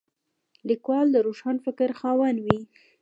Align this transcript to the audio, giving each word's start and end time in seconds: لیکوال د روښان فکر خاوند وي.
لیکوال 0.69 1.07
د 1.11 1.17
روښان 1.25 1.57
فکر 1.65 1.89
خاوند 1.99 2.37
وي. 2.45 2.59